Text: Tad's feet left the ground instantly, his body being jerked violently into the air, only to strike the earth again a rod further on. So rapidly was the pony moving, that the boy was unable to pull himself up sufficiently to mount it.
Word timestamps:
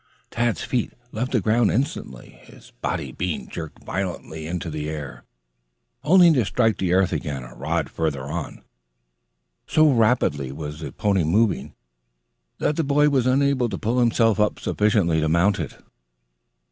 Tad's 0.31 0.63
feet 0.63 0.93
left 1.11 1.31
the 1.31 1.39
ground 1.41 1.69
instantly, 1.69 2.39
his 2.45 2.71
body 2.81 3.11
being 3.11 3.47
jerked 3.47 3.83
violently 3.83 4.47
into 4.47 4.71
the 4.71 4.89
air, 4.89 5.25
only 6.03 6.33
to 6.33 6.43
strike 6.43 6.79
the 6.79 6.91
earth 6.91 7.13
again 7.13 7.43
a 7.43 7.53
rod 7.53 7.87
further 7.87 8.23
on. 8.23 8.63
So 9.67 9.91
rapidly 9.91 10.51
was 10.51 10.79
the 10.79 10.91
pony 10.91 11.23
moving, 11.23 11.75
that 12.57 12.77
the 12.77 12.83
boy 12.83 13.09
was 13.09 13.27
unable 13.27 13.69
to 13.69 13.77
pull 13.77 13.99
himself 13.99 14.39
up 14.39 14.57
sufficiently 14.59 15.21
to 15.21 15.29
mount 15.29 15.59
it. 15.59 15.77